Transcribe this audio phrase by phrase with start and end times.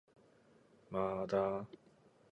[0.89, 1.67] まーだ